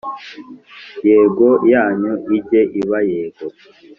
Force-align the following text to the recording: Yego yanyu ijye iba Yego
Yego 1.07 1.47
yanyu 1.73 2.13
ijye 2.37 2.61
iba 2.79 2.99
Yego 3.09 3.45